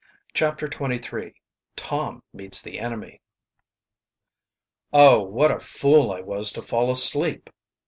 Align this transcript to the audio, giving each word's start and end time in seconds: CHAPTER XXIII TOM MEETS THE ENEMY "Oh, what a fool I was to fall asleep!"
CHAPTER 0.33 0.65
XXIII 0.67 1.35
TOM 1.75 2.23
MEETS 2.33 2.63
THE 2.63 2.79
ENEMY 2.79 3.21
"Oh, 4.91 5.21
what 5.21 5.51
a 5.51 5.59
fool 5.59 6.11
I 6.11 6.21
was 6.21 6.51
to 6.53 6.63
fall 6.63 6.89
asleep!" 6.91 7.51